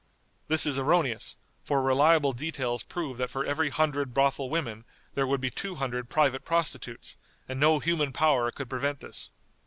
This 0.47 0.65
is 0.65 0.79
erroneous, 0.79 1.37
for 1.63 1.83
reliable 1.83 2.33
details 2.33 2.81
prove 2.81 3.19
that 3.19 3.29
for 3.29 3.45
every 3.45 3.69
hundred 3.69 4.15
brothel 4.15 4.49
women 4.49 4.83
there 5.13 5.27
would 5.27 5.39
be 5.41 5.51
two 5.51 5.75
hundred 5.75 6.09
private 6.09 6.43
prostitutes, 6.43 7.17
and 7.47 7.59
no 7.59 7.77
human 7.77 8.11
power 8.11 8.49
could 8.49 8.67
prevent 8.67 8.99
this. 8.99 9.31